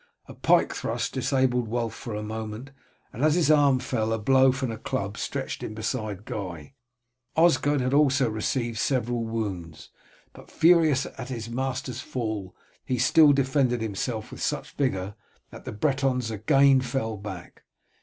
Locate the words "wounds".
9.23-9.91